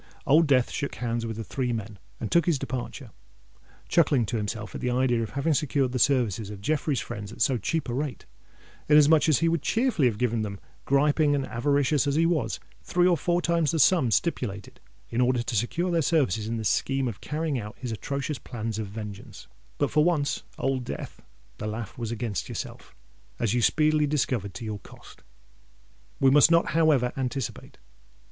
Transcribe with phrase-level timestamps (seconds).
[0.25, 4.81] Old Death shook hands with the three men, and took his departure—chuckling to himself at
[4.81, 8.25] the idea of having secured the services of Jeffreys' friends at so cheap a rate,
[8.89, 13.05] inasmuch as he would cheerfully have given them, griping and avaricious as he was, three
[13.05, 14.79] or four times the sum stipulated
[15.11, 18.79] in order to secure their services in the scheme of carrying out his atrocious plans
[18.79, 19.45] of vengeance.
[19.77, 21.21] But for once, Old Death!
[21.59, 25.21] the laugh was against yourself—as you speedily discovered to your cost!
[26.19, 27.77] We must not however anticipate.